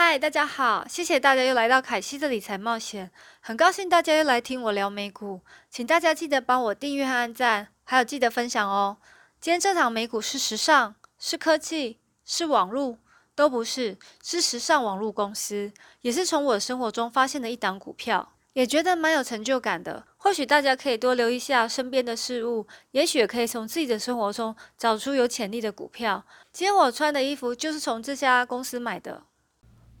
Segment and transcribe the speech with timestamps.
[0.00, 0.86] 嗨，大家好！
[0.88, 8.98] 谢谢大家又来到凯西的理财冒险，很高兴大家又来听我聊美股，请大家记得帮我订阅和按赞，还有记得分享哦。
[9.40, 12.98] 今天这场美股是时尚，是科技，是网络，
[13.34, 15.72] 都不是，是时尚网络公司，
[16.02, 20.06] 也是从我生活中发现的一档股票，也觉得蛮有成就感的。
[20.16, 26.24] 或许大家可以多留意一下身边的事物，也许也可以从自己的生活中找出有潜力的股票。
[26.52, 29.24] 今天我穿的衣服就是从这家公司买的。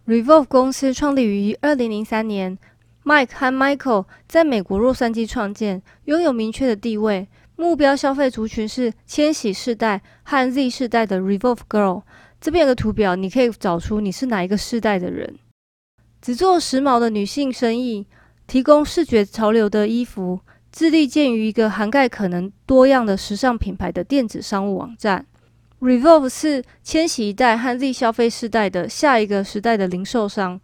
[0.08, 2.56] Revolve 公司创立于二零零三年
[3.04, 7.28] ，Mike 和 Michael 在美国洛杉矶创建，拥有明确的地位。
[7.56, 12.04] 目标消费族群是千禧世代和 Z 世代的 Revolve Girl。
[12.40, 15.38] 这边有个图表，你可以找出你是哪一个世代的人。
[16.22, 18.06] 只做时髦的女性生意，
[18.46, 20.40] 提供视觉潮流的衣服，
[20.72, 25.26] 致力建于一个涵盖可能多样的时尚品牌的电子商务网站。
[25.80, 30.60] Revolve 是千禧一代和 Z 消费世代的下一个时代的零售商，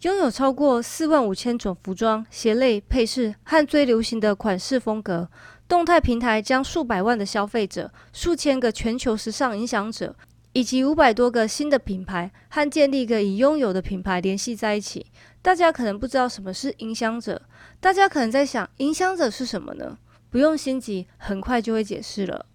[0.00, 5.28] 拥有超过四万五千种服装、鞋类、配饰和最流行的款式风格。
[5.68, 10.16] 动态平台将数百万的消费者、数千个全球时尚影响者
[10.54, 15.04] 以及五百多个新的品牌和建立一个已拥有的品牌联系在一起。
[15.42, 17.42] 大家可能不知道什么是影响者，
[17.80, 19.98] 大家可能在想，影响者是什么呢？
[20.30, 22.46] 不用心急，很快就会解释了。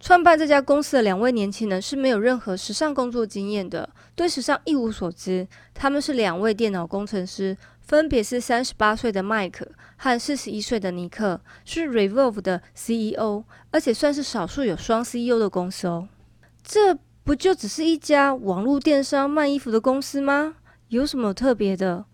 [0.00, 5.46] 创办这家公司的两位年轻人是没有任何时尚工作经验的，对时尚一无所知。
[5.74, 16.08] 他们是两位电脑工程师，分别是三十八岁的麦克和四十一岁的尼克，是 Revolve 的 CEO，而且算是少数有双 CEO 的公司哦。
[16.62, 20.54] 这不就只是一家网络电商卖衣服的公司吗？
[20.88, 22.04] 有什么特别的？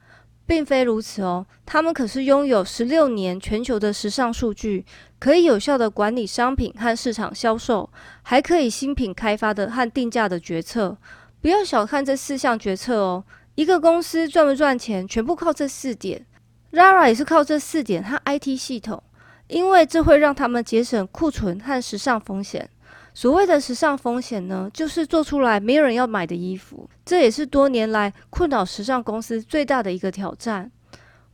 [0.46, 4.84] 并非如此哦，他们可是拥有十六年全球的时尚数据，
[5.18, 7.88] 可以有效的管理商品和市场销售，
[8.22, 10.96] 还可以新品开发的和定价的决策。
[11.40, 16.26] 不要小看这四项决策哦，一个公司赚不赚钱，全部靠这四点。
[16.72, 19.02] Zara 也是靠这四点和 IT 系统，
[19.46, 22.68] 因为这会让他们节省库存和时尚风险。
[23.14, 30.70] 所谓的时尚风险呢，就是做出来没有人要买的衣服，这也是多年来困扰时尚公司最大的一个挑战。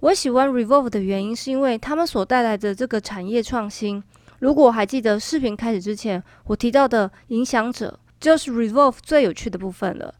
[0.01, 4.03] 我喜欢 Revolve 的原因，是因为他们所带来的这个产业创新。
[4.41, 10.15] 如果还记得视频开始之前我提到的影响者，就是 Revolve 最有趣的部分了，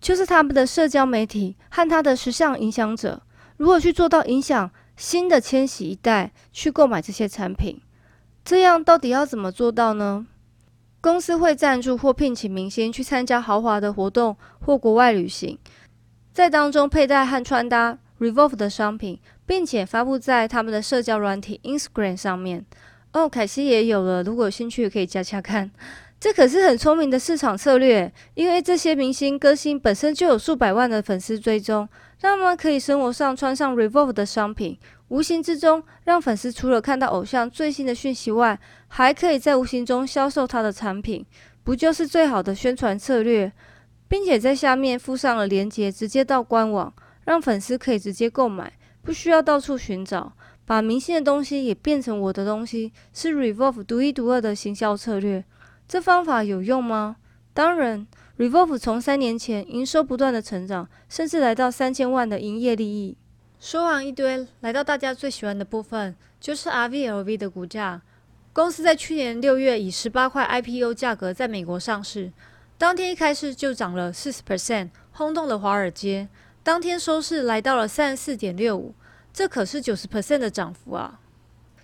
[0.00, 3.22] 就是他们的社交媒体和他的时尚影响者，
[3.56, 7.80] 如何去做到影响新的千禧一代去购买这些产品，
[8.44, 10.26] 这样到底要怎么做到呢？
[11.06, 15.56] 公司会赞助或聘请明星去参加豪华的活动或国外旅行，
[16.32, 22.66] 在当中佩戴和穿搭 Revolve 的商品，并且发布在他们的社交软体 Instagram 上面。
[23.12, 25.70] 哦，凯西也有了，如果有兴趣可以加加看。
[26.18, 31.88] 这可是很聪明的市场策略，因为这些明星歌星本身就有数百万的粉丝追踪，
[32.20, 34.76] 让他们可以生活上穿上 Revolve 的商品。
[35.08, 38.58] 无形之中，让粉丝除了看到偶像最新的讯息外，
[38.88, 41.24] 还可以在无形中销售他的产品，
[41.62, 43.52] 不就是最好的宣传策略？
[44.08, 46.92] 并且在下面附上了链接，直接到官网，
[47.24, 48.72] 让粉丝可以直接购买，
[49.02, 50.32] 不需要到处寻找。
[50.64, 55.44] 把明星的东西也变成我的东西，是 Revolve 独一独二的行销策略。
[55.86, 57.16] 这方法有用吗？
[57.54, 58.04] 当然
[58.38, 63.16] ，Revolve 从三年前营收不断的成长，甚至来到三千万的营业利益。
[63.58, 68.02] 说完一堆，来到大家最喜欢的部分，就是 RVLV 的股价。
[68.52, 72.30] 公司在去年六月以十八块 IPO 价格在美国上市，
[72.78, 76.28] 当天一开市就涨了四十 percent，轰动了华尔街。
[76.62, 78.94] 当天收市来到了三十四点六五，
[79.32, 81.20] 这可是九十 percent 的涨幅啊！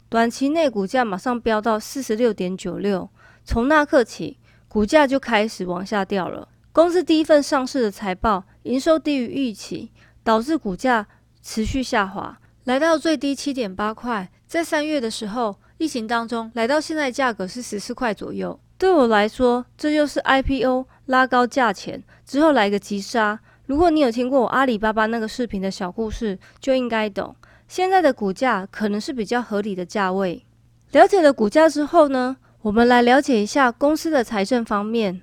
[0.09, 3.09] 短期内股价马上飙到四十六点九六，
[3.45, 6.49] 从那刻起，股价就开始往下掉了。
[6.73, 9.91] 公司第一份上市的财报营收低于预期，
[10.23, 11.07] 导致股价。
[11.43, 14.31] 持续下滑，来到最低七点八块。
[14.47, 18.59] 在三月的时候，疫情当中，来到现在价格是十四块左右。
[18.79, 23.41] 对我来说，这就是 IPO 拉高价钱之后来个急杀。
[23.67, 27.35] 如果你有听过我阿里巴巴那个视频的小故事，就应该懂。
[27.69, 30.45] 现在的股价可能是比较合理的价位。
[30.91, 35.23] 了解了股价之后呢，我们来了解一下公司的财政方面。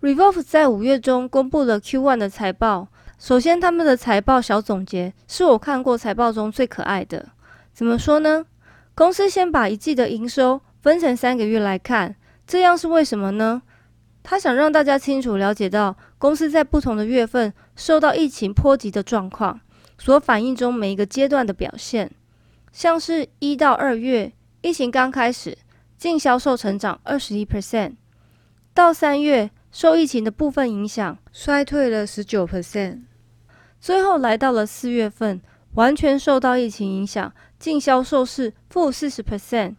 [0.00, 2.88] Revolve 在五月中公布了 Q1 的财报。
[3.26, 7.30] 首先，他们的财报小总结是我看过财报中最可爱的。
[7.72, 8.44] 怎么说呢？
[8.94, 12.16] 公司先把一季的营收分成三个月来看，
[12.46, 13.62] 这样是为什么呢？
[14.22, 19.58] 他想让大家清楚了解到公司在不同的月份受到疫情波及的状况，
[19.96, 22.10] 所反映中每一个阶段的表现。
[22.72, 25.56] 像是一到二月，疫情刚开始，
[25.96, 27.94] 净销售成长二十一 percent，
[28.74, 33.04] 到三月受疫情的部分影响，衰退了十九 percent。
[33.84, 35.42] 最后来到了四月份，
[35.74, 39.74] 完全受到疫情影响，净销售是负四十 percent。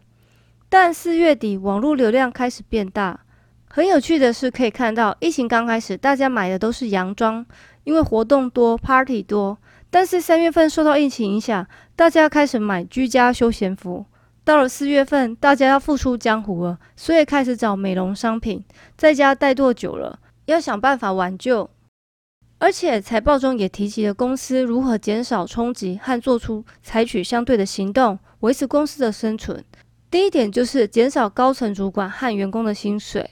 [0.69, 3.21] 但四月底网络流量开始变大，
[3.67, 7.43] 很有趣的是可以看到，疫情刚开始大家买的都是洋装，
[7.83, 9.57] 因为活动多，party 多。
[9.89, 11.65] 但是三月份受到疫情影响，
[11.95, 14.05] 大家开始买居家休闲服。
[14.43, 18.63] 到了四月份，大家要复出江湖了，所以开始找美容商品，
[18.95, 21.67] 在家待多久了，要想办法挽救。
[22.57, 29.63] 而且财报中也提及了公司如何减少冲击和做出采取相对的行动，维持公司的生存。
[30.09, 33.23] 第一点就是减少高层主管和员工的薪水；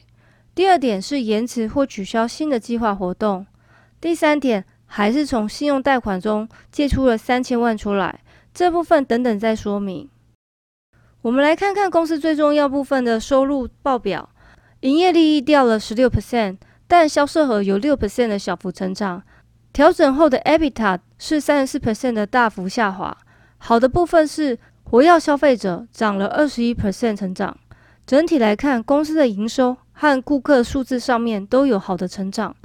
[0.54, 3.46] 第二点是延迟或取消新的计划活动；
[4.02, 8.20] 第三点还是从信用贷款中借出了三千万出来。
[8.54, 10.10] 这部分等等再说明。
[11.22, 14.30] 我们来看看公司最重要部分的收入报表，
[14.82, 16.58] 营业利益掉了十六 percent。
[16.88, 19.24] 但销售额有六 percent 的小幅成长，
[19.72, 23.18] 调整后的 EBITDA 是三十四 percent 的大幅下滑。
[23.58, 27.58] 好的部分是活跃消费者涨了二十一 percent 成长。
[28.06, 32.56] 整体来看，公司的营收和顾客数字上面都有好的成长。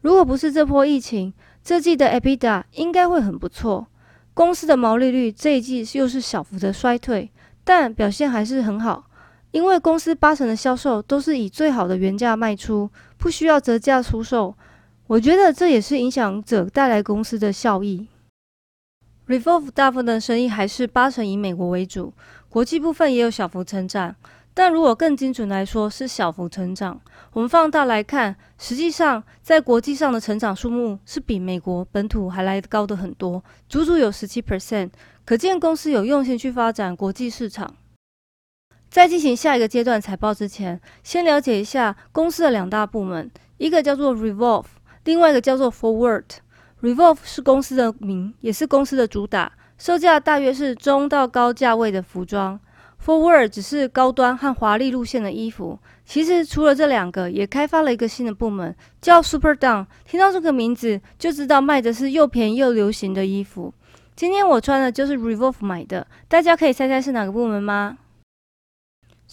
[0.00, 1.32] 如果不是这波疫情，
[1.62, 3.86] 这季的 EBITDA 应该会很不错。
[4.32, 7.30] 公司的毛利率这一季又是小幅的衰退，
[7.64, 9.04] 但表现还是很好。
[9.52, 14.54] 因为公司八成的销售都是以最好的原价卖出，不需要折价出售。
[15.06, 18.08] 我觉得这也是影响者带来公司的效益。
[19.26, 22.12] Revolve 大部分的生意还是八成以美国为主，
[22.48, 24.14] 国际部分也有小幅成长，
[24.52, 27.00] 但如果更精准来说是小幅成长。
[27.32, 34.90] 我们放大来看，实际上在国际上的成长数目是比美国本土还来得高的很多，足足有十七 percent，
[35.24, 37.74] 可见公司有用心去发展国际市场。
[38.90, 44.64] 在进行下一个阶段财报之前，先了解一下公司的两大部门，一个叫做 Revolve，
[45.04, 46.24] 另外一个叫做 Forward。
[46.82, 52.58] Revolve 是公司的名，也是公司的主打，售价大约是中到高价位的服装。
[53.04, 55.78] Forward 只是高端和华丽路线的衣服。
[56.04, 59.86] 其实除了这两个，也开发了一个新的部门，叫 Super Down。
[60.04, 63.72] 听到这个名字就知道卖的是又便宜又流行的衣服。
[64.14, 67.98] 今天我穿的就是 Revolve 买的，大家可以猜猜是哪个部门吗？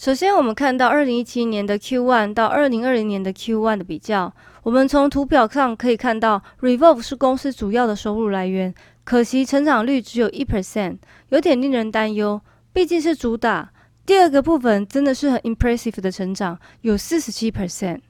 [0.04, 4.30] 首先，我们看到二零一七年的 Q1 到二零二零年的 Q1 的比较，
[4.62, 10.98] 我们从图表上可以看到，Revolve 是公司主要的收入来源，可惜成长率只有一 percent，
[11.30, 12.38] 有点令人担忧。
[12.70, 13.72] 毕竟是主打。
[14.04, 18.00] 第二个部分真的是很 impressive 的成长，有四十七 percent。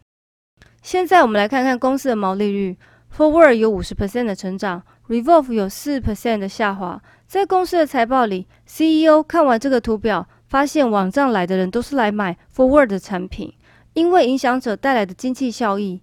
[0.83, 2.77] 现在我们来看看公司的毛利率
[3.17, 7.01] ，Forward 有五十 percent 的成长，Revolve 有四 percent 的下滑。
[7.29, 10.27] 在公司的财报里，CEO 看完这个图表。
[10.55, 13.53] 发现网站来的人都是来买 Forward 的产品，
[13.95, 16.01] 因为影响者带来的经济效益，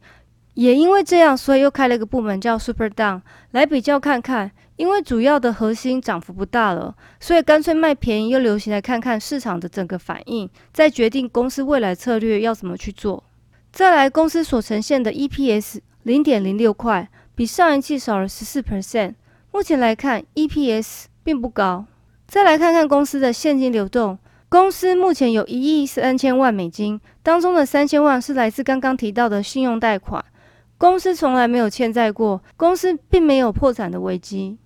[0.56, 3.22] 也因为这样，所以又开了一个部门叫 Super Down
[3.52, 4.52] 来比较看看。
[4.76, 13.24] 因为主要的核心涨幅不大了，所以干脆卖便宜又流行，来看看市场的整个反应，再决定公司未来策略要怎么去做。
[13.72, 19.14] 再来，公司所呈现的 EPS 零点零六块，比上一季少了十四 percent。
[19.54, 21.86] 目前来看，EPS 并不高。
[22.28, 24.20] 再来看看公司的现金流动。
[24.52, 30.22] 公司目前有一亿三千万美金，当中的三千万是来自刚刚提到的信用贷款。
[30.78, 34.58] 公司从来没有欠债过，公司并没有破产的危机。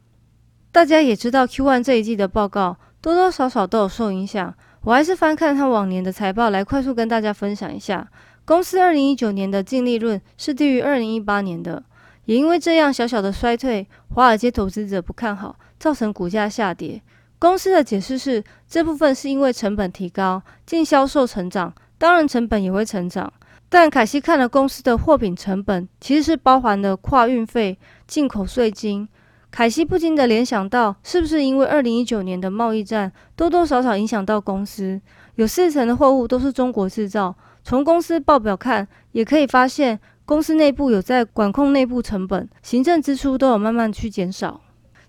[0.71, 4.51] 大家也知道，Q1 这一季的报告多多少少都有受影响。
[4.81, 8.07] 我还是翻看他往年的财报来快速跟大家分享一下。
[8.43, 11.83] 公司二零一九年的净利润是低于二零一八年的，
[12.25, 17.03] 也因为这样小小的衰退，华尔街投资者不看好，造成股价下跌。
[17.45, 23.31] 公司的解释是，这部分是因为成本提高，净销售成长，当然成本也会成长。
[23.69, 29.07] 但凯西看了公司的货品成本，其实是包含了跨运费、进口税金。
[29.51, 34.99] 凯西不禁的联想到，是不是因为二零一九年的贸易战多多少少影响到公司？
[35.35, 37.35] 有四成的货物都是中国制造。
[37.63, 44.61] 从公司报表看，也可以发现公司内部有在管控内部成本，行政支出都有慢慢去减少。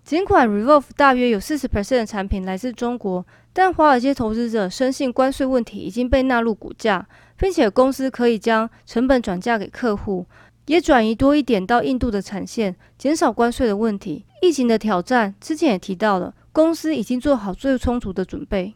[0.07, 7.05] 尽管 Revolve 大约有四十 percent 的产品来自中国，但华尔街投资者深信关税问题已经被纳入股价，
[7.37, 10.25] 并且公司可以将成本转嫁给客户，
[10.67, 14.25] 也转移多一点到印度的产线，减少关税的问题。
[14.43, 18.75] 疫情的挑战之前也提到了，公司已经做好最充足的准备。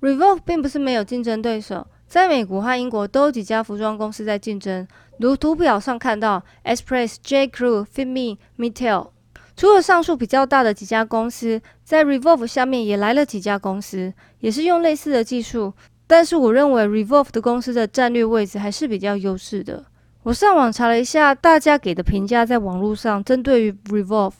[0.00, 4.88] Revolve 并不是没有竞争对手，在美国和英国都有几家服装公司在竞争，
[5.18, 9.08] 如图表上看到 Express、J Crew、FitMe、Mattel。
[9.56, 15.72] 除了上述比较大的几家公司，在 Revolve 下面也来了几家公司，也是用类似的技术。
[16.06, 19.84] 但是我认为 Revolve 的公司的战略位置还是比较优势的。
[20.24, 24.32] 我上网查了一下大家给的评价，在网络上针对于 Revolve，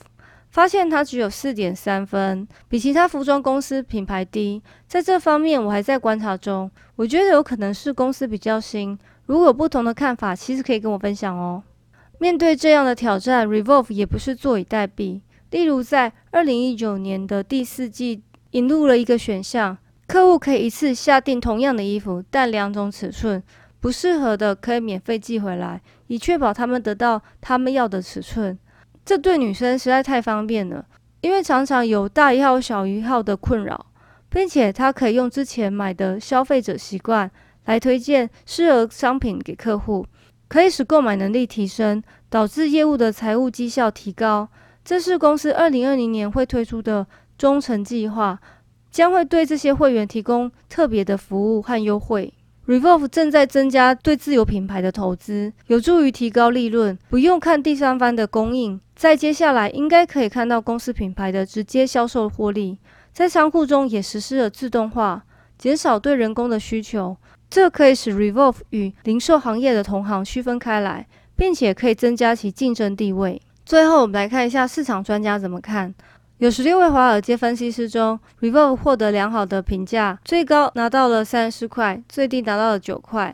[0.51, 4.61] 发现它只有四点三分，比其他服装公司品牌低。
[4.87, 6.69] 在这方面，我还在观察中。
[6.95, 8.97] 我觉得有可能是公司比较新。
[9.25, 11.63] 如果有不同的看法，其实可以跟我分享哦。
[12.19, 15.21] 面对这样的挑战，Revolve 也不是坐以待毙。
[15.51, 23.41] 例如，在二零一九年的第四季，引入了一个选项，客户可以一次下定同样的衣服，但两种尺寸。
[23.79, 28.57] 不适合的可以免费寄回来，以确保他们得到他们要的尺寸。
[29.05, 30.83] 这对女生实在太方便了，
[31.21, 33.85] 因为常常有大一号、小一号的困扰，
[34.27, 37.29] 并且她可以用之前买的消费者习惯
[37.65, 40.03] 来推荐适合商品给客户，
[40.47, 44.47] 可以使购买能力提升，导致业务的财务绩效提高。
[44.83, 48.39] 这是公司二零二零年会推出的忠诚计划，
[48.91, 52.33] 将会对这些会员提供特别的服务和优惠。
[52.67, 58.79] Revolve 正在增加对自有品牌的投资，有助于提高利润，不用看第三方的供应。
[58.95, 62.79] 在接下来，应该可以看到公司品牌的直接销售获利。
[63.13, 65.23] 在仓库中也实施了自动化，
[65.57, 67.15] 减少对人工的需求，
[67.55, 71.07] 这可以使 Revolve 与零售行业的同行区分开来，
[71.37, 73.41] 并且可以增加其竞争地位。
[73.65, 75.95] 最后，我们来看一下市场专家怎么看。
[76.39, 83.33] 有十六位华尔街分析师中，Revolve 获得良好的评价，最高拿到了三十块，最低拿到了九块。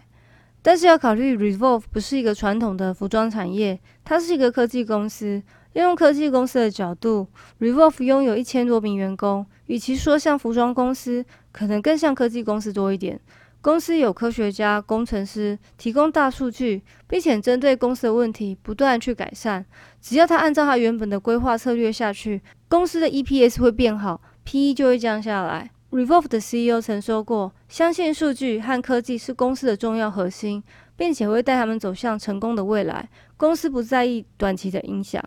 [0.62, 5.42] 但是要考虑，Revolve 不是一个传统的服装产业，它是一个科技公司。
[5.74, 7.26] 要用科技公司的角度
[7.60, 13.20] ，Revolve 拥有一千多名员工，与其说像服装公司，可能更像科技公司多一点。
[13.62, 19.64] 公司有科学家、工程师提供大数据，并且针对公司的问题不断去改善。
[20.02, 25.70] 只要他按照他原本的规划策略下去，公司的 EPS 会变好，PE 就会降下来。
[25.92, 30.64] Revolve 的 CEO 曾说过：“相信数据和科技是公司的重要核心，
[30.96, 33.10] 并且会带他们走向成功的未来。
[33.38, 35.24] 公司不在意短期的影响。”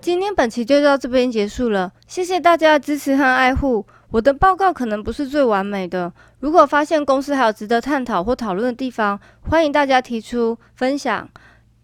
[0.00, 3.84] 今天本期就到这边结束了，谢谢大家的支持和爱护。
[4.10, 11.28] 我的报告可能不是最完美的，如果发现公司还有值得探讨或讨论的地方，欢迎大家提出分享。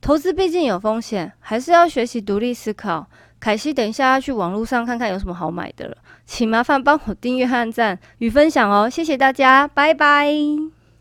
[0.00, 3.06] 投资毕竟有风险，还是要学习独立思考。
[3.40, 10.83] 凯西，等一下要去网络上看看有什么好买的了，请麻烦帮我订阅、按赞与分享哦，谢谢大家，拜拜。